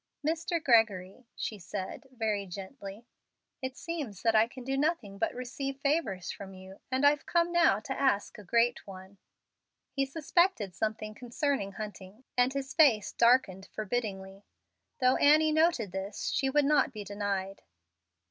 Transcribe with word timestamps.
"Mr. 0.25 0.59
Gregory," 0.63 1.27
she 1.35 1.59
said, 1.59 2.07
very 2.09 2.47
gently, 2.47 3.05
"it 3.61 3.77
seems 3.77 4.23
that 4.23 4.33
I 4.33 4.47
can 4.47 4.63
do 4.63 4.75
nothing 4.75 5.19
but 5.19 5.31
receive 5.35 5.77
favors 5.77 6.31
from 6.31 6.55
you, 6.55 6.79
and 6.91 7.05
I've 7.05 7.27
come 7.27 7.51
now 7.51 7.79
to 7.81 7.93
ask 7.99 8.39
a 8.39 8.43
great 8.43 8.87
one." 8.87 9.19
He 9.91 10.07
suspected 10.07 10.73
something 10.73 11.13
concerning 11.13 11.73
Hunting, 11.73 12.23
and 12.35 12.51
his 12.51 12.73
face 12.73 13.11
darkened 13.11 13.67
forbiddingly. 13.67 14.43
Though 14.99 15.17
Annie 15.17 15.51
noted 15.51 15.91
this, 15.91 16.29
she 16.29 16.49
would 16.49 16.65
not 16.65 16.91
be 16.91 17.03
denied. 17.03 17.61